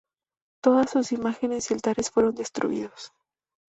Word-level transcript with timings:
Todas 0.63 0.89
sus 0.89 1.11
imágenes 1.11 1.69
y 1.69 1.75
altares 1.75 2.09
fueron 2.09 2.33
destruidos. 2.33 3.13